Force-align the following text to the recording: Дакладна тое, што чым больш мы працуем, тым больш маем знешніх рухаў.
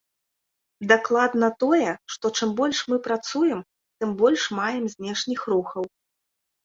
Дакладна 0.91 1.49
тое, 1.63 1.91
што 2.15 2.25
чым 2.39 2.49
больш 2.61 2.79
мы 2.93 2.97
працуем, 3.09 3.59
тым 4.01 4.09
больш 4.25 4.49
маем 4.61 4.85
знешніх 4.95 5.39
рухаў. 5.55 5.83